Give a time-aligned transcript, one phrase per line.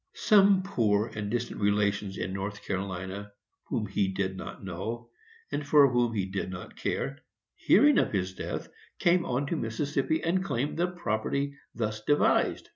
[0.15, 3.33] Some poor and distant relations in North Carolina,
[3.65, 5.11] whom he did not know,
[5.51, 7.19] and for whom he did not care,
[7.53, 8.67] hearing of his death,
[8.97, 12.69] came on to Mississippi, and claimed the property thus devised.